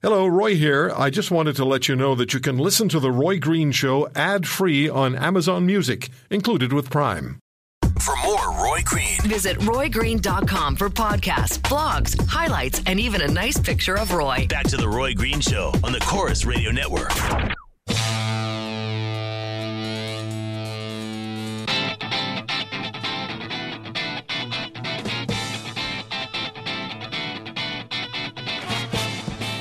Hello, 0.00 0.28
Roy 0.28 0.54
here. 0.54 0.92
I 0.96 1.10
just 1.10 1.32
wanted 1.32 1.56
to 1.56 1.64
let 1.64 1.88
you 1.88 1.96
know 1.96 2.14
that 2.14 2.32
you 2.32 2.38
can 2.38 2.56
listen 2.56 2.88
to 2.90 3.00
The 3.00 3.10
Roy 3.10 3.40
Green 3.40 3.72
Show 3.72 4.08
ad 4.14 4.46
free 4.46 4.88
on 4.88 5.16
Amazon 5.16 5.66
Music, 5.66 6.08
included 6.30 6.72
with 6.72 6.88
Prime. 6.88 7.40
For 8.00 8.14
more 8.24 8.64
Roy 8.64 8.78
Green, 8.84 9.20
Visit 9.22 9.58
RoyGreen.com 9.58 10.76
for 10.76 10.88
podcasts, 10.88 11.58
blogs, 11.58 12.16
highlights, 12.28 12.80
and 12.86 13.00
even 13.00 13.22
a 13.22 13.28
nice 13.28 13.58
picture 13.58 13.96
of 13.96 14.12
Roy. 14.12 14.46
back 14.48 14.68
to 14.68 14.76
the 14.76 14.88
Roy 14.88 15.14
Green 15.14 15.40
Show 15.40 15.72
on 15.82 15.90
the 15.90 16.00
Corus 16.00 16.44
Radio 16.44 16.70
Network. 16.70 17.10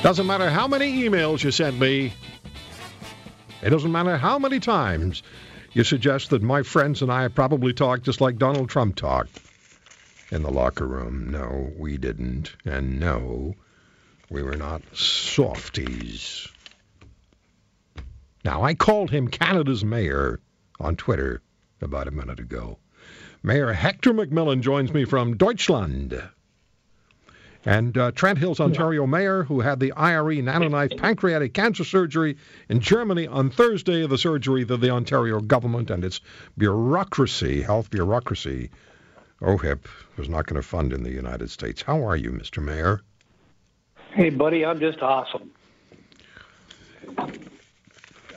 Doesn't 0.08 0.26
matter 0.26 0.50
how 0.50 0.70
many 0.70 1.04
emails 1.04 1.44
you 1.44 1.52
send 1.52 1.82
me, 1.82 2.14
it 3.61 3.70
doesn't 3.71 3.92
matter 3.92 4.16
how 4.16 4.39
many 4.39 4.61
times 4.61 5.21
you 5.74 5.83
suggest 5.83 6.30
that 6.30 6.42
my 6.42 6.64
friends 6.64 7.02
and 7.02 7.11
I 7.11 7.28
probably 7.28 7.74
talked 7.74 8.04
just 8.04 8.21
like 8.21 8.38
Donald 8.38 8.70
Trump 8.70 8.96
talked 8.96 9.38
in 10.32 10.43
the 10.43 10.50
locker 10.50 10.88
room. 10.88 11.30
No, 11.30 11.74
we 11.78 11.97
didn't. 11.97 12.56
And 12.64 13.02
no, 13.02 13.56
we 14.30 14.43
were 14.43 14.56
not 14.56 14.82
softies. 14.96 16.47
Now, 18.46 18.64
I 18.64 18.75
called 18.75 19.11
him 19.11 19.28
Canada's 19.28 19.83
mayor 19.83 20.39
on 20.80 20.96
Twitter 20.96 21.42
about 21.82 22.08
a 22.08 22.11
minute 22.11 22.39
ago. 22.39 22.80
Mayor 23.44 23.74
Hector 23.74 24.14
McMillan 24.14 24.61
joins 24.61 24.94
me 24.94 25.04
from 25.04 25.36
Deutschland. 25.36 26.18
And 27.68 27.98
uh, 27.98 28.12
Trent 28.12 28.39
Hills, 28.39 28.62
Ontario 28.62 29.06
mayor, 29.06 29.44
who 29.44 29.60
had 29.60 29.82
the 29.82 29.92
IRE 29.92 30.36
nanoknife 30.42 30.98
pancreatic 31.02 31.54
cancer 31.54 31.84
surgery 31.84 32.38
in 32.70 32.80
Germany 32.80 33.28
on 33.28 33.50
Thursday, 33.50 34.08
the 34.08 34.17
surgery 34.17 34.64
that 34.64 34.78
the 34.78 34.89
Ontario 34.89 35.41
government 35.41 35.91
and 35.91 36.06
its 36.06 36.22
bureaucracy, 36.58 37.61
health 37.61 37.89
bureaucracy, 37.89 38.69
OHIP, 39.41 39.86
was 40.16 40.30
not 40.30 40.45
going 40.45 40.56
to 40.56 40.66
fund 40.66 40.94
in 40.94 41.03
the 41.03 41.11
United 41.11 41.50
States. 41.50 41.81
How 41.81 42.08
are 42.08 42.16
you, 42.16 42.31
Mr. 42.31 42.64
Mayor? 42.64 43.02
Hey, 44.13 44.30
buddy, 44.30 44.66
I'm 44.66 44.80
just 44.80 45.02
awesome. 45.02 45.52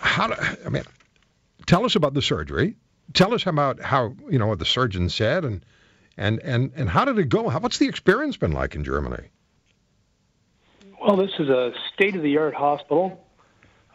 How 0.00 0.26
do, 0.26 0.34
I 0.66 0.68
mean, 0.70 0.82
tell 1.66 1.84
us 1.84 1.94
about 1.94 2.14
the 2.14 2.22
surgery. 2.22 2.74
Tell 3.12 3.32
us 3.32 3.46
about 3.46 3.80
how, 3.80 4.16
you 4.28 4.40
know, 4.40 4.48
what 4.48 4.58
the 4.58 4.64
surgeon 4.64 5.08
said 5.08 5.44
and 5.44 5.64
and 6.20 6.38
and 6.40 6.70
and 6.76 6.88
how 6.88 7.04
did 7.04 7.18
it 7.18 7.28
go? 7.30 7.48
How, 7.48 7.58
what's 7.58 7.78
the 7.78 7.88
experience 7.88 8.36
been 8.36 8.52
like 8.52 8.76
in 8.76 8.84
Germany? 8.84 9.30
Well, 11.02 11.16
this 11.16 11.30
is 11.38 11.48
a 11.48 11.72
state 11.94 12.14
of 12.14 12.22
the 12.22 12.36
art 12.36 12.54
hospital. 12.54 13.26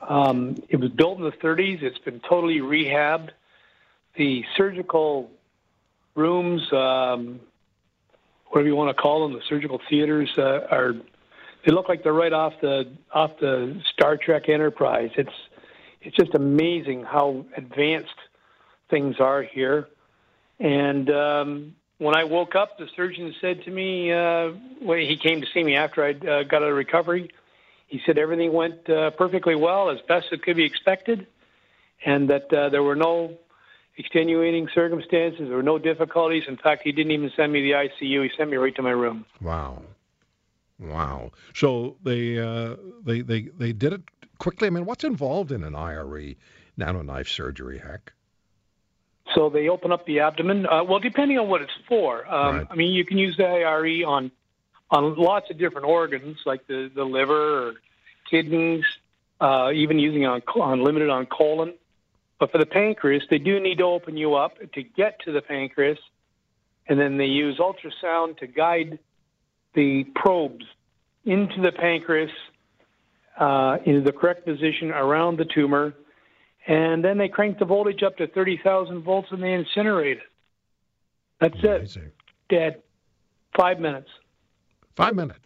Um, 0.01 0.57
it 0.67 0.77
was 0.77 0.89
built 0.89 1.19
in 1.19 1.23
the 1.23 1.31
30s. 1.31 1.83
It's 1.83 1.99
been 1.99 2.19
totally 2.19 2.59
rehabbed. 2.59 3.29
The 4.17 4.43
surgical 4.57 5.29
rooms, 6.15 6.61
um, 6.73 7.39
whatever 8.47 8.67
you 8.67 8.75
want 8.75 8.95
to 8.95 8.99
call 8.99 9.27
them, 9.27 9.37
the 9.37 9.43
surgical 9.47 9.79
theaters 9.87 10.33
uh, 10.37 10.67
are. 10.71 10.93
They 11.63 11.71
look 11.71 11.89
like 11.89 12.03
they're 12.03 12.13
right 12.13 12.33
off 12.33 12.53
the 12.59 12.91
off 13.13 13.37
the 13.39 13.79
Star 13.93 14.17
Trek 14.17 14.49
Enterprise. 14.49 15.11
It's 15.15 15.33
it's 16.01 16.15
just 16.15 16.33
amazing 16.33 17.03
how 17.03 17.45
advanced 17.55 18.17
things 18.89 19.19
are 19.19 19.43
here. 19.43 19.87
And 20.59 21.09
um, 21.09 21.75
when 21.97 22.15
I 22.15 22.23
woke 22.23 22.55
up, 22.55 22.77
the 22.77 22.87
surgeon 22.95 23.33
said 23.39 23.63
to 23.63 23.71
me, 23.71 24.11
uh, 24.11 24.51
when 24.81 24.99
he 24.99 25.17
came 25.17 25.41
to 25.41 25.47
see 25.53 25.63
me 25.63 25.75
after 25.75 26.03
I 26.03 26.11
uh, 26.11 26.43
got 26.43 26.61
out 26.61 26.69
of 26.69 26.75
recovery, 26.75 27.29
he 27.87 28.01
said 28.05 28.17
everything 28.17 28.51
went 28.51 28.89
uh, 28.89 29.11
perfectly 29.11 29.55
well, 29.55 29.89
as 29.89 29.99
best 30.07 30.27
it 30.31 30.43
could 30.43 30.57
be 30.57 30.65
expected, 30.65 31.27
and 32.05 32.29
that 32.29 32.51
uh, 32.53 32.69
there 32.69 32.83
were 32.83 32.95
no 32.95 33.37
extenuating 33.97 34.67
circumstances, 34.73 35.47
there 35.47 35.55
were 35.55 35.63
no 35.63 35.77
difficulties. 35.77 36.43
In 36.47 36.57
fact, 36.57 36.81
he 36.83 36.91
didn't 36.91 37.11
even 37.11 37.31
send 37.35 37.53
me 37.53 37.61
to 37.61 37.67
the 37.67 38.05
ICU; 38.05 38.23
he 38.23 38.31
sent 38.35 38.49
me 38.49 38.57
right 38.57 38.75
to 38.75 38.81
my 38.81 38.91
room. 38.91 39.25
Wow, 39.41 39.83
wow. 40.79 41.31
So 41.53 41.95
they 42.03 42.37
uh, 42.39 42.75
they 43.05 43.21
they 43.21 43.41
they 43.57 43.71
did 43.71 43.93
it 43.93 44.01
quickly. 44.39 44.67
I 44.67 44.71
mean, 44.71 44.85
what's 44.85 45.03
involved 45.03 45.51
in 45.51 45.63
an 45.63 45.75
IRE 45.75 46.35
nano 46.75 47.01
knife 47.03 47.29
surgery? 47.29 47.77
Heck. 47.77 48.11
So 49.35 49.49
they 49.49 49.67
open 49.67 49.91
up 49.91 50.05
the 50.05 50.21
abdomen. 50.21 50.65
Uh, 50.65 50.83
well, 50.83 50.99
depending 50.99 51.37
on 51.37 51.49
what 51.49 51.61
it's 51.61 51.77
for. 51.87 52.25
Um, 52.33 52.55
Right. 52.55 52.67
I 52.71 52.75
mean, 52.75 52.93
you 52.93 53.05
can 53.05 53.17
use 53.17 53.37
the 53.37 53.45
IRE 53.45 54.03
on 54.05 54.31
on 54.89 55.15
lots 55.15 55.49
of 55.49 55.57
different 55.57 55.87
organs, 55.87 56.37
like 56.45 56.65
the 56.67 56.89
the 56.93 57.03
liver 57.03 57.67
or 57.67 57.73
kidneys, 58.29 58.85
uh, 59.41 59.71
even 59.73 59.99
using 59.99 60.25
on 60.25 60.41
on 60.55 60.83
limited 60.83 61.09
on 61.09 61.25
colon. 61.25 61.73
But 62.39 62.51
for 62.51 62.57
the 62.57 62.65
pancreas, 62.65 63.23
they 63.29 63.39
do 63.39 63.59
need 63.59 63.77
to 63.77 63.85
open 63.85 64.17
you 64.17 64.35
up 64.35 64.57
to 64.73 64.83
get 64.83 65.19
to 65.21 65.31
the 65.31 65.41
pancreas, 65.41 65.99
and 66.87 66.99
then 66.99 67.17
they 67.17 67.25
use 67.25 67.57
ultrasound 67.57 68.37
to 68.39 68.47
guide 68.47 68.99
the 69.73 70.03
probes 70.15 70.65
into 71.25 71.61
the 71.61 71.71
pancreas 71.71 72.31
uh, 73.37 73.77
into 73.85 74.01
the 74.01 74.11
correct 74.11 74.45
position 74.45 74.91
around 74.91 75.37
the 75.37 75.45
tumor, 75.45 75.93
and 76.67 77.03
then 77.03 77.17
they 77.17 77.27
crank 77.27 77.59
the 77.59 77.65
voltage 77.65 78.01
up 78.03 78.17
to 78.17 78.27
30,000 78.27 79.01
volts 79.03 79.27
and 79.31 79.41
they 79.41 79.47
incinerate 79.63 80.17
it. 80.17 80.23
That's 81.39 81.95
it. 81.97 82.13
Dead. 82.49 82.81
Five 83.57 83.79
minutes. 83.79 84.09
Five 84.95 85.15
minutes. 85.15 85.39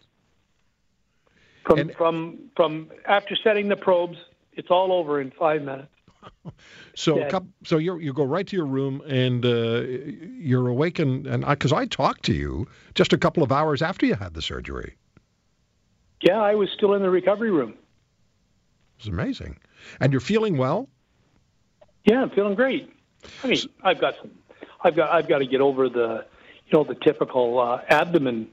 From, 1.66 1.78
And- 1.78 1.94
from, 1.94 2.38
from 2.56 2.90
after 3.06 3.36
setting 3.36 3.68
the 3.68 3.76
probes, 3.76 4.16
it's 4.52 4.70
all 4.70 4.92
over 4.92 5.20
in 5.20 5.30
five 5.38 5.62
minutes. 5.62 5.88
So, 6.96 7.16
a 7.16 7.20
Dead. 7.20 7.30
coup 7.30 7.46
so 7.64 7.78
you 7.78 7.96
you 7.98 8.12
go 8.12 8.24
right 8.24 8.46
to 8.46 8.56
your 8.56 8.66
room 8.66 9.00
and 9.06 9.44
uh, 9.46 9.82
you're 10.38 10.66
awake 10.66 10.98
and 10.98 11.22
because 11.46 11.72
I, 11.72 11.86
talked 11.86 12.24
to 12.24 12.34
you 12.34 12.66
just 12.94 13.12
a 13.14 13.18
couple 13.18 13.42
of 13.42 13.52
hours 13.52 13.80
after 13.80 14.04
you 14.04 14.14
had 14.14 14.34
the 14.34 14.42
surgery. 14.42 14.96
Yeah, 16.20 16.38
I 16.40 16.54
was 16.56 16.68
still 16.76 16.92
in 16.94 17.00
the 17.02 17.08
recovery 17.08 17.50
room. 17.50 17.74
It's 18.98 19.08
amazing, 19.08 19.58
and 20.00 20.12
you're 20.12 20.20
feeling 20.20 20.58
well. 20.58 20.88
Yeah, 22.04 22.22
I'm 22.22 22.30
feeling 22.30 22.54
great. 22.54 22.92
I 23.44 23.48
mean, 23.48 23.58
I've 23.82 24.00
got 24.00 24.16
some, 24.20 24.30
I've 24.82 24.96
got, 24.96 25.10
I've 25.10 25.28
got 25.28 25.38
to 25.38 25.46
get 25.46 25.60
over 25.60 25.88
the, 25.88 26.24
you 26.66 26.78
know, 26.78 26.84
the 26.84 26.94
typical 26.94 27.58
uh, 27.58 27.82
abdomen 27.88 28.48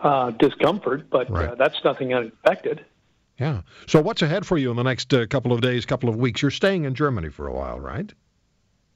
uh, 0.00 0.30
discomfort, 0.30 1.08
but 1.10 1.30
uh, 1.30 1.54
that's 1.54 1.82
nothing 1.84 2.12
unexpected. 2.12 2.84
Yeah. 3.38 3.62
So 3.86 4.00
what's 4.00 4.22
ahead 4.22 4.46
for 4.46 4.58
you 4.58 4.70
in 4.70 4.76
the 4.76 4.82
next 4.82 5.12
uh, 5.14 5.26
couple 5.26 5.52
of 5.52 5.60
days, 5.60 5.86
couple 5.86 6.08
of 6.08 6.16
weeks? 6.16 6.42
You're 6.42 6.50
staying 6.50 6.84
in 6.84 6.94
Germany 6.94 7.30
for 7.30 7.46
a 7.46 7.52
while, 7.52 7.80
right? 7.80 8.12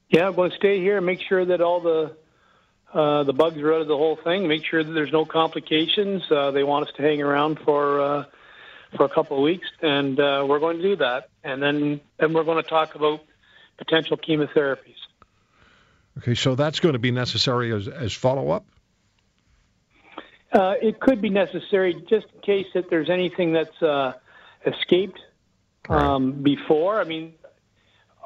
Yeah, 0.09 0.29
I'm 0.29 0.35
going 0.35 0.51
to 0.51 0.57
stay 0.57 0.79
here 0.79 0.99
and 0.99 1.07
make 1.07 1.21
sure 1.21 1.45
that 1.45 1.61
all 1.61 1.81
the 1.81 2.17
uh, 2.93 3.25
the 3.25 3.33
bugs 3.33 3.59
are 3.59 3.75
out 3.75 3.83
of 3.83 3.89
the 3.89 3.97
whole 3.97 4.17
thing. 4.17 4.47
Make 4.47 4.65
sure 4.65 4.83
that 4.83 4.93
there's 4.93 5.13
no 5.13 5.25
complications. 5.25 6.23
Uh, 6.31 6.53
they 6.53 6.63
want 6.63 6.89
us 6.89 6.95
to 6.97 7.03
hang 7.03 7.21
around 7.21 7.59
for 7.59 8.01
uh, 8.01 8.25
for 8.97 9.05
a 9.05 9.09
couple 9.09 9.37
of 9.37 9.43
weeks, 9.43 9.67
and 9.83 10.19
uh, 10.21 10.47
we're 10.49 10.61
going 10.61 10.77
to 10.77 10.83
do 10.83 10.97
that. 10.97 11.29
And 11.43 11.63
then 11.63 12.01
then 12.19 12.33
we're 12.33 12.45
going 12.45 12.63
to 12.63 12.69
talk 12.69 12.95
about 12.95 13.21
potential 13.79 14.17
chemotherapies. 14.17 14.95
Okay. 16.19 16.35
So 16.35 16.55
that's 16.55 16.81
going 16.81 16.95
to 16.95 16.99
be 16.99 17.11
necessary 17.11 17.73
as 17.73 17.89
as 17.89 18.13
follow 18.13 18.51
up. 18.51 18.65
Uh, 20.53 20.75
it 20.81 21.01
could 21.01 21.21
be 21.21 21.29
necessary 21.29 21.95
just 22.09 22.27
in 22.35 22.41
case 22.41 22.67
that 22.75 22.89
there's 22.89 23.11
anything 23.11 23.53
that's 23.53 23.83
uh, 23.83 24.13
escaped 24.65 25.21
um, 25.89 26.43
before. 26.43 27.01
I 27.01 27.05
mean, 27.05 27.35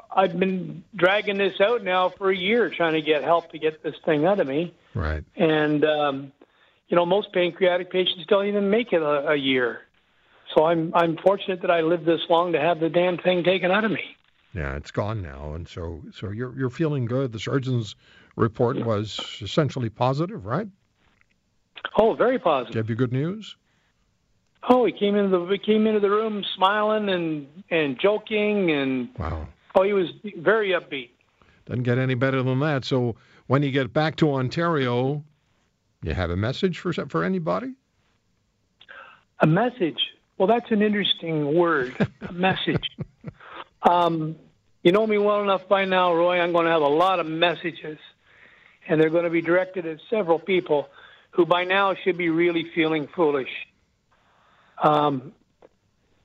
I've 0.09 0.37
been 0.39 0.83
dragging 0.95 1.37
this 1.37 1.59
out 1.59 1.83
now 1.83 2.09
for 2.09 2.29
a 2.29 2.35
year, 2.35 2.69
trying 2.69 2.93
to 2.93 3.01
get 3.01 3.23
help 3.23 3.51
to 3.51 3.59
get 3.59 3.83
this 3.83 3.95
thing 4.05 4.25
out 4.25 4.39
of 4.39 4.47
me. 4.47 4.73
Right. 4.93 5.23
and 5.37 5.85
um, 5.85 6.31
you 6.89 6.97
know 6.97 7.05
most 7.05 7.31
pancreatic 7.31 7.91
patients 7.91 8.25
don't 8.27 8.47
even 8.47 8.69
make 8.69 8.91
it 8.91 9.01
a, 9.01 9.29
a 9.29 9.35
year. 9.35 9.81
So 10.53 10.65
I'm 10.65 10.91
I'm 10.93 11.17
fortunate 11.17 11.61
that 11.61 11.71
I 11.71 11.81
lived 11.81 12.05
this 12.05 12.21
long 12.29 12.53
to 12.53 12.59
have 12.59 12.79
the 12.79 12.89
damn 12.89 13.17
thing 13.17 13.43
taken 13.43 13.71
out 13.71 13.85
of 13.85 13.91
me. 13.91 14.17
Yeah, 14.53 14.75
it's 14.75 14.91
gone 14.91 15.21
now, 15.21 15.53
and 15.53 15.67
so 15.67 16.01
so 16.13 16.29
you're 16.29 16.57
you're 16.57 16.69
feeling 16.69 17.05
good. 17.05 17.31
The 17.31 17.39
surgeon's 17.39 17.95
report 18.35 18.77
was 18.85 19.19
essentially 19.41 19.89
positive, 19.89 20.45
right? 20.45 20.67
Oh, 21.97 22.13
very 22.15 22.37
positive. 22.37 22.73
Gave 22.73 22.89
you 22.89 22.95
have 22.95 22.99
good 22.99 23.13
news. 23.13 23.55
Oh, 24.69 24.85
he 24.85 24.91
came 24.91 25.15
into 25.15 25.37
the 25.37 25.45
he 25.45 25.57
came 25.57 25.87
into 25.87 25.99
the 25.99 26.09
room 26.09 26.43
smiling 26.55 27.09
and 27.09 27.47
and 27.69 27.99
joking 27.99 28.71
and 28.71 29.09
Wow. 29.17 29.47
oh, 29.75 29.83
he 29.83 29.93
was 29.93 30.07
very 30.37 30.69
upbeat. 30.69 31.09
Doesn't 31.65 31.83
get 31.83 31.97
any 31.97 32.15
better 32.15 32.43
than 32.43 32.59
that. 32.59 32.83
So 32.85 33.15
when 33.47 33.63
you 33.63 33.71
get 33.71 33.93
back 33.93 34.17
to 34.17 34.33
Ontario, 34.33 35.23
you 36.03 36.13
have 36.13 36.29
a 36.29 36.37
message 36.37 36.79
for 36.79 36.91
for 36.93 37.23
anybody? 37.23 37.73
A 39.39 39.47
message. 39.47 39.99
Well, 40.37 40.47
that's 40.47 40.71
an 40.71 40.81
interesting 40.81 41.55
word. 41.55 41.95
A 42.21 42.33
message. 42.33 42.83
Um, 43.83 44.35
you 44.83 44.91
know 44.91 45.05
me 45.05 45.17
well 45.17 45.41
enough 45.41 45.67
by 45.67 45.85
now, 45.85 46.13
Roy. 46.13 46.39
I'm 46.39 46.51
going 46.51 46.65
to 46.65 46.71
have 46.71 46.81
a 46.81 46.87
lot 46.87 47.19
of 47.19 47.25
messages, 47.25 47.97
and 48.87 48.99
they're 48.99 49.09
going 49.09 49.23
to 49.25 49.29
be 49.29 49.41
directed 49.41 49.85
at 49.85 49.99
several 50.09 50.39
people 50.39 50.89
who 51.31 51.45
by 51.45 51.63
now 51.63 51.95
should 51.95 52.17
be 52.17 52.29
really 52.29 52.65
feeling 52.75 53.07
foolish. 53.07 53.49
Um, 54.81 55.33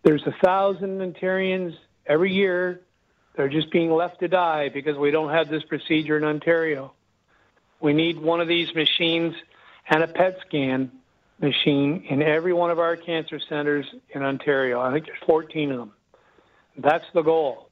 There's 0.03 0.27
a 0.27 0.35
thousand 0.45 1.01
Ontarians 1.01 1.77
every 2.07 2.33
year. 2.33 2.81
They're 3.37 3.49
just 3.49 3.71
being 3.71 3.91
left 3.91 4.21
to 4.21 4.29
die 4.29 4.71
because 4.71 4.97
we 4.97 5.11
don't 5.11 5.31
have 5.31 5.49
this 5.49 5.63
procedure 5.65 6.17
in 6.17 6.25
Ontario. 6.25 6.93
We 7.81 7.93
need 7.93 8.19
one 8.19 8.41
of 8.41 8.49
these 8.49 8.75
machines 8.75 9.35
and 9.89 10.03
a 10.03 10.09
PET 10.09 10.39
scan 10.47 10.91
machine 11.41 12.05
in 12.09 12.23
every 12.23 12.55
one 12.55 12.71
of 12.71 12.79
our 12.79 12.97
cancer 12.97 13.39
centers 13.39 13.87
in 14.11 14.23
Ontario. 14.23 14.81
I 14.81 14.93
think 14.93 15.07
there's 15.07 15.19
14 15.27 15.73
of 15.73 15.79
them. 15.79 15.93
That's 16.79 17.05
the 17.15 17.23
goal. 17.23 17.71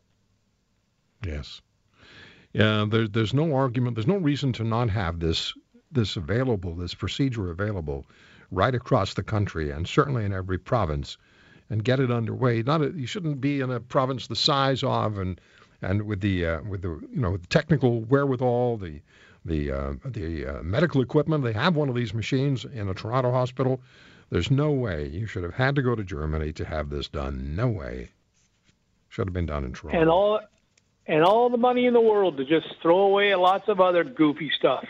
Yes. 1.25 1.61
Yeah, 2.53 2.87
there, 2.89 3.09
there's 3.09 3.35
no 3.35 3.55
argument. 3.55 3.97
There's 3.97 4.06
no 4.06 4.17
reason 4.17 4.53
to 4.55 4.65
not 4.65 4.91
have 4.91 5.21
this 5.21 5.53
this 5.91 6.17
available, 6.17 6.75
this 6.75 6.95
procedure 6.95 7.51
available, 7.51 8.05
right 8.51 8.75
across 8.75 9.15
the 9.15 9.23
country 9.23 9.71
and 9.71 9.87
certainly 9.87 10.25
in 10.25 10.33
every 10.33 10.59
province, 10.59 11.17
and 11.71 11.85
get 11.85 12.01
it 12.01 12.11
underway. 12.11 12.62
Not 12.62 12.83
a, 12.83 12.91
you 12.91 13.06
shouldn't 13.06 13.41
be 13.41 13.61
in 13.61 13.71
a 13.71 13.81
province 13.81 14.27
the 14.27 14.37
size 14.37 14.83
of 14.83 15.19
and 15.19 15.41
and 15.83 16.03
with 16.03 16.21
the 16.21 16.47
uh, 16.47 16.62
with 16.62 16.83
the 16.83 17.01
you 17.12 17.21
know 17.21 17.37
the 17.37 17.47
technical 17.49 18.03
wherewithal, 18.03 18.79
the 18.79 19.01
the 19.45 19.71
uh, 19.71 19.95
the 20.05 20.47
uh, 20.47 20.62
medical 20.62 21.01
equipment. 21.01 21.45
They 21.45 21.53
have 21.53 21.77
one 21.77 21.89
of 21.89 21.95
these 21.95 22.15
machines 22.15 22.65
in 22.65 22.89
a 22.89 22.95
Toronto 22.95 23.31
hospital. 23.31 23.81
There's 24.31 24.51
no 24.51 24.71
way 24.71 25.09
you 25.09 25.27
should 25.27 25.43
have 25.43 25.55
had 25.55 25.75
to 25.77 25.83
go 25.83 25.95
to 25.95 26.03
Germany 26.03 26.53
to 26.55 26.65
have 26.65 26.89
this 26.89 27.09
done. 27.09 27.55
No 27.55 27.69
way. 27.69 28.11
Should 29.15 29.29
have 29.29 29.33
been 29.33 29.47
done 29.47 29.63
in 29.63 29.73
Toronto. 29.73 30.01
And 30.01 30.11
all 30.11 30.41
and 31.07 31.23
all 31.23 31.49
the 31.49 31.57
money 31.57 31.87
in 31.87 31.95
the 31.95 32.01
world 32.01 32.37
to 32.39 32.45
just 32.45 32.67
throw 32.83 33.03
away 33.03 33.33
lots 33.37 33.69
of 33.69 33.81
other 33.81 34.03
goofy 34.03 34.51
stuff. 34.59 34.85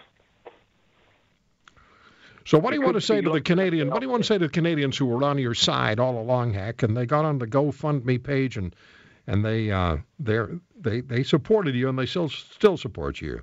So 2.47 2.57
what 2.57 2.71
do 2.71 2.77
you 2.77 2.83
want 2.83 2.95
to 2.95 3.03
say 3.03 3.21
to 3.21 3.31
the 3.31 3.43
Canadian? 3.43 3.91
What 3.91 4.01
do 4.01 4.07
you 4.07 4.11
want 4.11 4.23
to 4.23 4.27
say 4.27 4.39
to 4.39 4.47
the 4.47 4.51
Canadians 4.51 4.97
who 4.97 5.05
were 5.05 5.23
on 5.23 5.37
your 5.37 5.53
side 5.53 6.01
all 6.01 6.19
along, 6.19 6.55
heck, 6.55 6.83
and 6.83 6.97
they 6.97 7.05
got 7.05 7.27
on 7.27 7.39
the 7.39 7.47
GoFundMe 7.47 8.23
page 8.23 8.57
and 8.57 8.75
and 9.27 9.45
they 9.45 9.71
uh, 9.71 9.99
they 10.19 10.39
they 10.81 11.03
they 11.03 11.23
supported 11.23 11.75
you 11.75 11.91
and 11.91 11.99
they 11.99 12.07
still 12.07 12.31
still 12.31 12.79
support 12.79 13.21
you. 13.21 13.43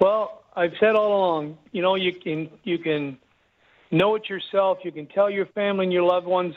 Well, 0.00 0.44
I've 0.54 0.74
said 0.78 0.94
all 0.94 1.08
along, 1.08 1.58
you 1.72 1.82
know, 1.82 1.96
you 1.96 2.12
can 2.12 2.50
you 2.62 2.78
can 2.78 3.18
know 3.90 4.14
it 4.14 4.28
yourself. 4.28 4.78
You 4.84 4.92
can 4.92 5.08
tell 5.08 5.28
your 5.28 5.46
family 5.46 5.86
and 5.86 5.92
your 5.92 6.04
loved 6.04 6.28
ones 6.28 6.54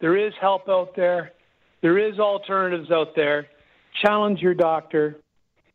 there 0.00 0.18
is 0.18 0.34
help 0.38 0.68
out 0.68 0.94
there. 0.96 1.32
There 1.82 1.98
is 1.98 2.18
alternatives 2.18 2.90
out 2.90 3.08
there. 3.14 3.46
Challenge 4.02 4.40
your 4.40 4.54
doctor. 4.54 5.16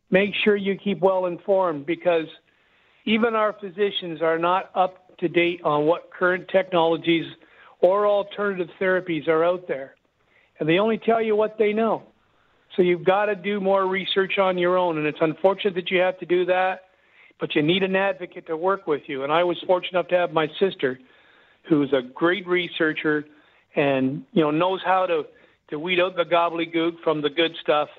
Make 0.09 0.31
sure 0.43 0.55
you 0.55 0.77
keep 0.77 0.99
well 0.99 1.25
informed 1.25 1.85
because 1.85 2.25
even 3.05 3.35
our 3.35 3.53
physicians 3.53 4.21
are 4.21 4.37
not 4.37 4.69
up 4.75 5.17
to 5.17 5.27
date 5.27 5.61
on 5.63 5.85
what 5.85 6.09
current 6.11 6.47
technologies 6.51 7.25
or 7.79 8.07
alternative 8.07 8.67
therapies 8.79 9.27
are 9.27 9.43
out 9.43 9.67
there. 9.67 9.95
And 10.59 10.69
they 10.69 10.77
only 10.77 10.97
tell 10.97 11.21
you 11.21 11.35
what 11.35 11.57
they 11.57 11.73
know. 11.73 12.03
So 12.75 12.83
you've 12.83 13.03
got 13.03 13.25
to 13.25 13.35
do 13.35 13.59
more 13.59 13.87
research 13.87 14.37
on 14.37 14.57
your 14.57 14.77
own. 14.77 14.97
And 14.97 15.07
it's 15.07 15.17
unfortunate 15.21 15.75
that 15.75 15.89
you 15.89 15.99
have 15.99 16.19
to 16.19 16.25
do 16.25 16.45
that, 16.45 16.81
but 17.39 17.55
you 17.55 17.61
need 17.61 17.83
an 17.83 17.95
advocate 17.95 18.47
to 18.47 18.55
work 18.55 18.87
with 18.87 19.01
you. 19.07 19.23
And 19.23 19.31
I 19.31 19.43
was 19.43 19.57
fortunate 19.65 19.99
enough 19.99 20.09
to 20.09 20.15
have 20.15 20.31
my 20.31 20.47
sister, 20.59 20.99
who's 21.67 21.91
a 21.93 22.01
great 22.01 22.47
researcher 22.47 23.25
and, 23.75 24.23
you 24.33 24.41
know, 24.41 24.51
knows 24.51 24.81
how 24.85 25.05
to, 25.05 25.23
to 25.71 25.79
weed 25.79 25.99
out 25.99 26.15
the 26.15 26.23
gobbledygook 26.23 27.01
from 27.03 27.21
the 27.21 27.29
good 27.29 27.55
stuff, 27.61 27.89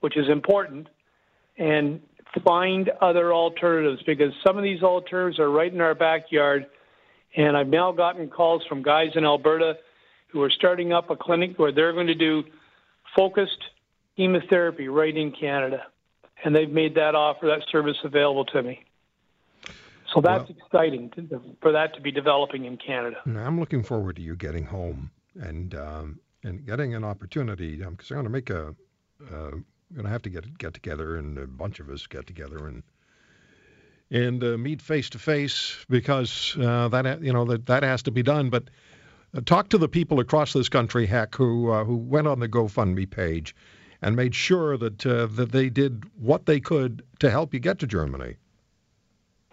which 0.00 0.16
is 0.16 0.28
important. 0.28 0.88
And 1.58 2.00
find 2.44 2.90
other 3.00 3.32
alternatives 3.32 4.02
because 4.06 4.32
some 4.46 4.56
of 4.56 4.62
these 4.62 4.82
alternatives 4.82 5.38
are 5.38 5.50
right 5.50 5.72
in 5.72 5.80
our 5.80 5.94
backyard. 5.94 6.66
And 7.36 7.56
I've 7.56 7.68
now 7.68 7.92
gotten 7.92 8.28
calls 8.28 8.62
from 8.68 8.82
guys 8.82 9.10
in 9.14 9.24
Alberta 9.24 9.74
who 10.28 10.42
are 10.42 10.50
starting 10.50 10.92
up 10.92 11.10
a 11.10 11.16
clinic 11.16 11.58
where 11.58 11.72
they're 11.72 11.92
going 11.92 12.06
to 12.06 12.14
do 12.14 12.44
focused 13.16 13.58
chemotherapy 14.16 14.88
right 14.88 15.16
in 15.16 15.32
Canada. 15.32 15.86
And 16.44 16.54
they've 16.54 16.70
made 16.70 16.94
that 16.94 17.14
offer, 17.14 17.46
that 17.46 17.62
service 17.70 17.96
available 18.04 18.44
to 18.46 18.62
me. 18.62 18.84
So 20.14 20.20
that's 20.20 20.48
well, 20.48 20.58
exciting 20.66 21.10
to, 21.10 21.40
for 21.60 21.72
that 21.72 21.94
to 21.94 22.00
be 22.00 22.10
developing 22.10 22.64
in 22.64 22.76
Canada. 22.76 23.16
I'm 23.26 23.60
looking 23.60 23.82
forward 23.82 24.16
to 24.16 24.22
you 24.22 24.34
getting 24.34 24.64
home 24.64 25.10
and 25.40 25.74
um, 25.74 26.20
and 26.44 26.64
getting 26.64 26.94
an 26.94 27.04
opportunity 27.04 27.76
because 27.76 28.10
um, 28.10 28.16
I'm 28.18 28.22
going 28.22 28.24
to 28.24 28.30
make 28.30 28.50
a, 28.50 28.74
we're 29.20 29.96
going 29.96 30.04
to 30.04 30.10
have 30.10 30.22
to 30.22 30.30
get 30.30 30.58
get 30.58 30.74
together, 30.74 31.16
and 31.16 31.38
a 31.38 31.46
bunch 31.46 31.80
of 31.80 31.90
us 31.90 32.06
get 32.06 32.26
together 32.26 32.66
and 32.66 32.82
and 34.10 34.42
uh, 34.42 34.58
meet 34.58 34.82
face 34.82 35.10
to 35.10 35.18
face 35.18 35.84
because 35.88 36.56
uh, 36.60 36.88
that 36.88 37.22
you 37.22 37.32
know 37.32 37.44
that 37.44 37.66
that 37.66 37.82
has 37.82 38.02
to 38.04 38.10
be 38.10 38.22
done. 38.22 38.50
But 38.50 38.64
uh, 39.34 39.40
talk 39.44 39.68
to 39.70 39.78
the 39.78 39.88
people 39.88 40.20
across 40.20 40.52
this 40.52 40.68
country, 40.68 41.06
heck, 41.06 41.34
who 41.34 41.70
uh, 41.70 41.84
who 41.84 41.96
went 41.96 42.26
on 42.26 42.40
the 42.40 42.48
GoFundMe 42.48 43.08
page 43.08 43.54
and 44.02 44.16
made 44.16 44.34
sure 44.34 44.76
that 44.76 45.04
uh, 45.06 45.26
that 45.26 45.52
they 45.52 45.68
did 45.68 46.04
what 46.18 46.46
they 46.46 46.60
could 46.60 47.02
to 47.18 47.30
help 47.30 47.54
you 47.54 47.60
get 47.60 47.78
to 47.80 47.86
Germany. 47.86 48.36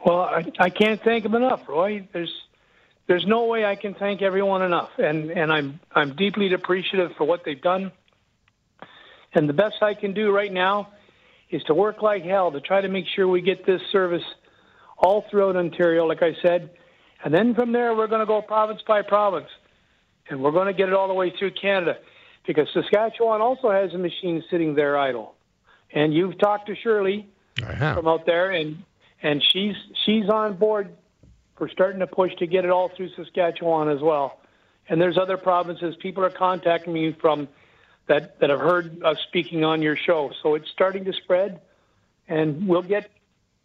Well, 0.06 0.22
I, 0.22 0.46
I 0.60 0.70
can't 0.70 1.02
thank 1.04 1.24
them 1.24 1.36
enough, 1.36 1.68
Roy. 1.68 2.08
There's 2.14 2.34
there's 3.08 3.26
no 3.26 3.46
way 3.46 3.66
I 3.66 3.76
can 3.76 3.94
thank 3.94 4.22
everyone 4.22 4.62
enough, 4.62 4.90
and 4.98 5.32
and 5.32 5.52
I'm 5.52 5.80
I'm 5.94 6.16
deeply 6.16 6.54
appreciative 6.54 7.12
for 7.18 7.26
what 7.26 7.44
they've 7.46 7.62
done 7.62 7.92
and 9.34 9.48
the 9.48 9.54
best 9.54 9.76
I 9.82 9.94
can 9.94 10.14
do 10.14 10.32
right 10.32 10.52
now 10.52 10.90
is 11.50 11.64
to 11.64 11.74
work 11.74 12.02
like 12.02 12.24
hell 12.24 12.52
to 12.52 12.60
try 12.60 12.82
to 12.82 12.88
make 12.88 13.06
sure 13.16 13.28
we 13.28 13.42
get 13.42 13.66
this 13.66 13.82
service 13.92 14.24
all 14.98 15.26
throughout 15.30 15.56
Ontario, 15.56 16.06
like 16.06 16.24
I 16.24 16.36
said. 16.42 16.72
And 17.24 17.34
then 17.34 17.54
from 17.54 17.72
there, 17.72 17.96
we're 17.96 18.08
going 18.08 18.22
to 18.22 18.26
go 18.26 18.42
province 18.42 18.82
by 18.88 19.02
province. 19.02 19.48
And 20.30 20.42
we're 20.42 20.52
going 20.52 20.68
to 20.68 20.74
get 20.74 20.90
it 20.90 20.94
all 20.94 21.08
the 21.08 21.14
way 21.14 21.32
through 21.38 21.52
Canada 21.52 21.98
because 22.46 22.68
Saskatchewan 22.74 23.42
also 23.42 23.72
has 23.72 23.94
a 23.94 23.98
machine 23.98 24.44
sitting 24.50 24.76
there 24.76 24.98
idle. 24.98 25.36
And 25.94 26.14
you've 26.14 26.38
talked 26.40 26.68
to 26.68 26.76
Shirley 26.76 27.28
from 27.94 28.08
out 28.08 28.26
there, 28.26 28.52
and, 28.52 28.84
and 29.22 29.42
she's, 29.54 29.76
she's 30.06 30.30
on 30.30 30.58
board 30.58 30.90
for 31.58 31.68
starting 31.70 32.00
to 32.00 32.08
push 32.08 32.36
to 32.36 32.48
get 32.48 32.66
it 32.66 32.72
all 32.72 32.90
through 32.90 33.10
Saskatchewan 33.16 33.90
as 33.90 34.02
well. 34.02 34.40
And 34.90 35.02
there's 35.02 35.18
other 35.18 35.38
provinces. 35.38 35.96
People 35.98 36.24
are 36.24 36.30
contacting 36.30 36.94
me 36.94 37.12
from 37.12 37.48
that, 38.08 38.40
that 38.40 38.50
have 38.50 38.60
heard 38.60 39.04
us 39.04 39.18
speaking 39.28 39.66
on 39.66 39.82
your 39.82 39.96
show. 39.96 40.32
So 40.42 40.56
it's 40.56 40.70
starting 40.70 41.06
to 41.06 41.14
spread, 41.14 41.60
and 42.28 42.68
we'll 42.68 42.84
get 42.84 43.10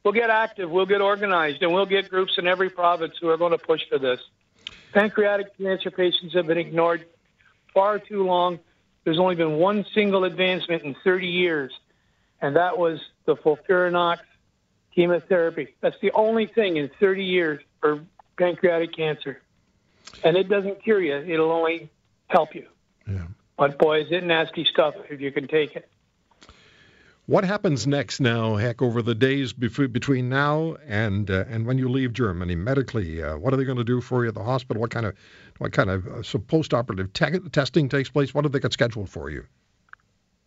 we'll 0.05 0.15
get 0.15 0.31
active, 0.31 0.71
we'll 0.71 0.87
get 0.87 1.00
organized, 1.00 1.62
and 1.62 1.73
we'll 1.73 1.87
get 1.87 2.11
groups 2.11 2.39
in 2.39 2.47
every 2.47 2.71
province 2.71 3.15
who 3.21 3.29
are 3.29 3.37
going 3.37 3.53
to 3.53 3.59
push 3.59 3.83
for 3.89 3.99
this. 3.99 4.21
Pancreatic 4.93 5.56
cancer 5.59 5.91
patients 5.91 6.35
have 6.35 6.47
been 6.47 6.59
ignored 6.59 7.06
far 7.73 7.99
too 7.99 8.25
long. 8.25 8.59
There's 9.05 9.19
only 9.19 9.37
been 9.37 9.55
one 9.55 9.87
single 9.94 10.25
advancement 10.25 10.82
in 10.82 10.96
30 11.05 11.29
years, 11.29 11.72
and 12.41 12.56
that 12.56 12.79
was 12.79 13.01
the 13.25 13.37
FOLFIRINOX 13.37 14.19
chemotherapy. 14.94 15.75
That's 15.81 15.99
the 16.03 16.13
only 16.13 16.46
thing 16.46 16.77
in 16.77 16.91
30 17.01 17.25
years 17.25 17.63
for 17.82 18.01
pancreatic 18.39 18.96
cancer. 18.96 19.43
And 20.24 20.36
it 20.36 20.48
doesn't 20.48 20.82
cure 20.82 21.03
you, 21.03 21.17
it'll 21.17 21.53
only 21.53 21.91
help 22.29 22.55
you. 22.55 22.67
Yeah. 23.06 23.27
But 23.58 23.79
boy, 23.79 24.03
is 24.03 24.06
it 24.10 24.24
nasty 24.24 24.65
stuff 24.65 24.94
if 25.10 25.20
you 25.20 25.31
can 25.31 25.46
take 25.48 25.77
it. 25.77 25.89
What 27.27 27.44
happens 27.44 27.86
next 27.86 28.19
now, 28.20 28.56
heck, 28.56 28.82
over 28.82 29.01
the 29.01 29.15
days 29.15 29.53
between 29.53 30.29
now 30.29 30.77
and 30.89 31.31
uh, 31.31 31.44
and 31.48 31.67
when 31.67 31.79
you 31.79 31.89
leave 31.89 32.12
Germany 32.12 32.56
medically? 32.56 33.22
Uh, 33.22 33.36
what 33.36 33.55
are 33.55 33.56
they 33.56 33.65
going 33.65 33.79
to 33.79 33.84
do 33.84 34.01
for 34.01 34.24
you 34.24 34.29
at 34.29 34.34
the 34.34 34.43
hospital? 34.43 34.81
What 34.81 34.91
kind 34.91 35.06
of 35.06 35.15
what 35.58 35.72
kind 35.72 35.89
of 35.89 36.06
uh, 36.08 36.22
so 36.24 36.41
post-operative 36.41 37.12
te- 37.12 37.39
testing 37.51 37.89
takes 37.89 38.10
place? 38.10 38.34
What 38.34 38.44
have 38.44 38.51
they 38.51 38.58
got 38.58 38.72
scheduled 38.72 39.08
for 39.08 39.31
you? 39.31 39.44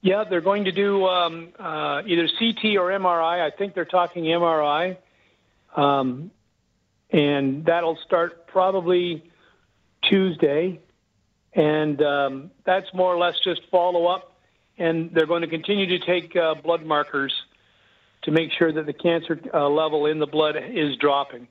Yeah, 0.01 0.25
they're 0.30 0.42
going 0.42 0.65
to 0.65 0.72
do 0.74 1.06
um, 1.08 1.54
uh, 1.58 2.01
either 2.06 2.27
CT 2.27 2.75
or 2.77 2.92
MRI. 2.92 3.42
I 3.42 3.51
think 3.58 3.74
they're 3.74 3.86
talking 3.86 4.25
MRI, 4.25 4.98
um, 5.77 6.30
and 7.12 7.66
that'll 7.66 7.98
start 8.06 8.48
probably 8.48 9.30
Tuesday 10.04 10.80
and 11.56 12.02
um, 12.02 12.52
that's 12.66 12.94
more 12.94 13.14
or 13.14 13.18
less 13.18 13.36
just 13.44 13.62
follow 13.72 14.08
up. 14.08 14.34
And 14.78 15.12
they're 15.14 15.26
going 15.26 15.42
to 15.42 15.48
continue 15.48 15.98
to 15.98 16.06
take 16.06 16.36
uh, 16.36 16.56
blood 16.56 16.86
markers 16.86 17.34
to 18.24 18.32
make 18.32 18.52
sure 18.52 18.74
that 18.74 18.86
the 18.86 18.94
cancer 18.94 19.40
uh, 19.54 19.70
level 19.70 20.06
in 20.06 20.20
the 20.20 20.28
blood 20.28 20.58
is 20.58 20.98
dropping. 20.98 21.48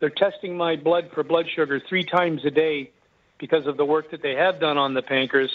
They're 0.00 0.08
testing 0.08 0.56
my 0.56 0.76
blood 0.76 1.10
for 1.12 1.22
blood 1.22 1.46
sugar 1.54 1.80
three 1.86 2.04
times 2.04 2.44
a 2.46 2.50
day 2.50 2.92
because 3.38 3.66
of 3.66 3.76
the 3.76 3.84
work 3.84 4.10
that 4.10 4.22
they 4.22 4.34
have 4.34 4.58
done 4.58 4.78
on 4.78 4.94
the 4.94 5.02
pancreas. 5.02 5.50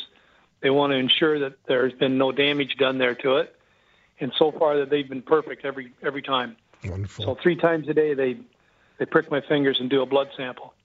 They 0.62 0.70
want 0.70 0.92
to 0.92 0.98
ensure 0.98 1.40
that 1.40 1.54
there's 1.68 1.94
been 1.94 2.20
no 2.20 2.32
damage 2.32 2.76
done 2.78 3.00
there 3.00 3.16
to 3.16 3.38
it, 3.38 3.56
and 4.20 4.32
so 4.38 4.52
far 4.52 4.78
that 4.78 4.92
they've 4.92 5.10
been 5.10 5.24
perfect 5.24 5.66
every 5.66 5.92
every 6.04 6.22
time. 6.22 6.56
Wonderful. 6.86 7.26
So 7.26 7.36
three 7.42 7.56
times 7.56 7.88
a 7.88 7.96
day 7.96 8.14
they 8.14 8.38
they 9.02 9.06
prick 9.08 9.32
my 9.32 9.42
fingers 9.42 9.78
and 9.80 9.90
do 9.90 10.04
a 10.04 10.06
blood 10.06 10.28
sample. 10.38 10.76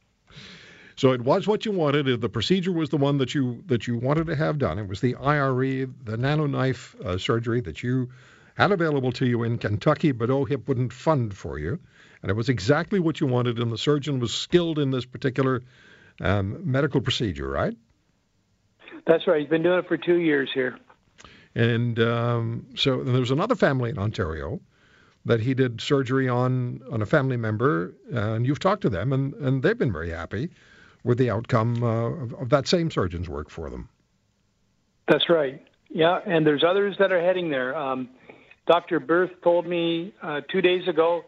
So 0.96 1.12
it 1.12 1.20
was 1.20 1.46
what 1.46 1.66
you 1.66 1.72
wanted. 1.72 2.22
The 2.22 2.28
procedure 2.30 2.72
was 2.72 2.88
the 2.88 2.96
one 2.96 3.18
that 3.18 3.34
you 3.34 3.62
that 3.66 3.86
you 3.86 3.98
wanted 3.98 4.28
to 4.28 4.34
have 4.34 4.56
done. 4.56 4.78
It 4.78 4.88
was 4.88 5.02
the 5.02 5.16
IRE, 5.16 5.84
the 5.84 6.16
NanoKnife 6.16 6.98
uh, 7.04 7.18
surgery 7.18 7.60
that 7.60 7.82
you 7.82 8.08
had 8.54 8.72
available 8.72 9.12
to 9.12 9.26
you 9.26 9.42
in 9.42 9.58
Kentucky, 9.58 10.12
but 10.12 10.30
OHIP 10.30 10.66
wouldn't 10.66 10.94
fund 10.94 11.36
for 11.36 11.58
you. 11.58 11.78
And 12.22 12.30
it 12.30 12.34
was 12.34 12.48
exactly 12.48 13.00
what 13.00 13.20
you 13.20 13.26
wanted, 13.26 13.58
and 13.58 13.70
the 13.70 13.76
surgeon 13.76 14.18
was 14.18 14.32
skilled 14.32 14.78
in 14.78 14.90
this 14.90 15.04
particular 15.04 15.62
um, 16.22 16.62
medical 16.64 17.02
procedure, 17.02 17.50
right? 17.50 17.76
That's 19.06 19.26
right. 19.26 19.40
He's 19.42 19.50
been 19.50 19.62
doing 19.62 19.80
it 19.80 19.88
for 19.88 19.98
two 19.98 20.16
years 20.16 20.48
here. 20.54 20.78
And 21.54 22.00
um, 22.00 22.68
so 22.76 23.04
there's 23.04 23.30
another 23.30 23.56
family 23.56 23.90
in 23.90 23.98
Ontario 23.98 24.62
that 25.26 25.40
he 25.40 25.54
did 25.54 25.80
surgery 25.80 26.28
on 26.28 26.80
on 26.90 27.02
a 27.02 27.06
family 27.06 27.36
member, 27.36 27.92
and 28.10 28.46
you've 28.46 28.60
talked 28.60 28.82
to 28.82 28.88
them, 28.88 29.12
and, 29.12 29.34
and 29.34 29.62
they've 29.62 29.78
been 29.78 29.92
very 29.92 30.10
happy 30.10 30.50
with 31.04 31.18
the 31.18 31.30
outcome 31.30 31.82
uh, 31.82 32.06
of, 32.06 32.34
of 32.34 32.48
that 32.48 32.66
same 32.66 32.90
surgeon's 32.90 33.28
work 33.28 33.50
for 33.50 33.68
them. 33.68 33.88
That's 35.08 35.28
right. 35.28 35.62
Yeah, 35.88 36.20
and 36.26 36.46
there's 36.46 36.64
others 36.64 36.96
that 36.98 37.12
are 37.12 37.20
heading 37.20 37.50
there. 37.50 37.76
Um, 37.76 38.08
Dr. 38.66 38.98
Berth 38.98 39.30
told 39.42 39.66
me 39.66 40.14
uh, 40.22 40.40
two 40.50 40.60
days 40.60 40.88
ago 40.88 41.24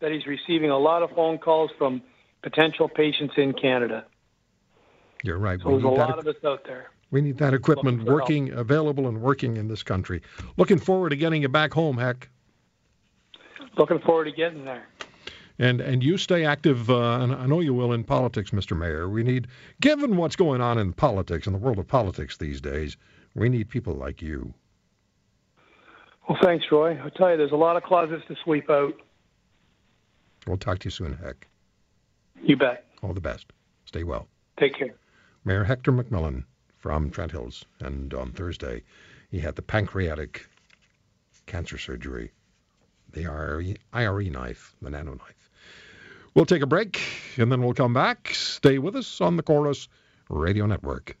that 0.00 0.12
he's 0.12 0.26
receiving 0.26 0.70
a 0.70 0.78
lot 0.78 1.02
of 1.02 1.10
phone 1.10 1.38
calls 1.38 1.70
from 1.78 2.02
potential 2.42 2.88
patients 2.88 3.34
in 3.36 3.52
Canada. 3.54 4.04
You're 5.22 5.38
right. 5.38 5.60
So 5.62 5.70
there's 5.70 5.84
a 5.84 5.88
lot 5.88 6.18
of 6.18 6.26
us 6.26 6.36
out 6.44 6.64
there. 6.64 6.90
We 7.10 7.20
need 7.20 7.38
that 7.38 7.54
equipment 7.54 8.04
working, 8.04 8.50
available, 8.50 9.06
and 9.06 9.20
working 9.20 9.56
in 9.56 9.68
this 9.68 9.82
country. 9.82 10.22
Looking 10.56 10.78
forward 10.78 11.10
to 11.10 11.16
getting 11.16 11.42
you 11.42 11.48
back 11.48 11.72
home, 11.72 11.98
Heck. 11.98 12.28
Looking 13.76 14.00
forward 14.00 14.24
to 14.24 14.32
getting 14.32 14.64
there. 14.64 14.86
And 15.58 15.80
and 15.80 16.02
you 16.02 16.18
stay 16.18 16.44
active, 16.44 16.90
uh, 16.90 17.20
and 17.20 17.34
I 17.34 17.46
know 17.46 17.60
you 17.60 17.74
will 17.74 17.92
in 17.92 18.04
politics, 18.04 18.50
Mr. 18.50 18.76
Mayor. 18.76 19.08
We 19.08 19.22
need, 19.22 19.48
given 19.80 20.16
what's 20.16 20.36
going 20.36 20.60
on 20.60 20.78
in 20.78 20.92
politics, 20.92 21.46
in 21.46 21.52
the 21.52 21.58
world 21.58 21.78
of 21.78 21.86
politics 21.86 22.36
these 22.36 22.60
days, 22.60 22.96
we 23.34 23.48
need 23.48 23.68
people 23.68 23.94
like 23.94 24.22
you. 24.22 24.54
Well, 26.28 26.38
thanks, 26.42 26.64
Roy. 26.70 26.98
I 27.02 27.10
tell 27.10 27.30
you, 27.30 27.36
there's 27.36 27.52
a 27.52 27.56
lot 27.56 27.76
of 27.76 27.82
closets 27.82 28.24
to 28.28 28.36
sweep 28.44 28.70
out. 28.70 28.94
We'll 30.46 30.56
talk 30.56 30.78
to 30.80 30.86
you 30.86 30.90
soon, 30.90 31.14
Heck. 31.14 31.46
You 32.42 32.56
bet. 32.56 32.86
All 33.02 33.12
the 33.12 33.20
best. 33.20 33.52
Stay 33.84 34.04
well. 34.04 34.28
Take 34.58 34.74
care. 34.74 34.94
Mayor 35.44 35.64
Hector 35.64 35.92
McMillan 35.92 36.44
from 36.78 37.10
Trent 37.10 37.32
Hills, 37.32 37.64
and 37.80 38.12
on 38.14 38.32
Thursday 38.32 38.82
he 39.30 39.40
had 39.40 39.56
the 39.56 39.62
pancreatic 39.62 40.46
cancer 41.46 41.78
surgery, 41.78 42.32
the 43.12 43.26
IRE, 43.26 43.76
IRE 43.92 44.30
knife, 44.30 44.74
the 44.82 44.90
nano 44.90 45.12
knife. 45.12 45.50
We'll 46.34 46.46
take 46.46 46.62
a 46.62 46.66
break 46.66 47.00
and 47.36 47.52
then 47.52 47.62
we'll 47.62 47.74
come 47.74 47.92
back. 47.92 48.30
Stay 48.32 48.78
with 48.78 48.96
us 48.96 49.20
on 49.20 49.36
the 49.36 49.42
Corus 49.42 49.88
Radio 50.28 50.66
Network. 50.66 51.16